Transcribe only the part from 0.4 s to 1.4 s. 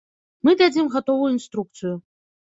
Мы дадзім гатовую